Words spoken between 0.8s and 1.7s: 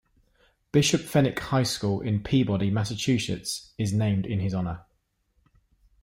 Fenwick High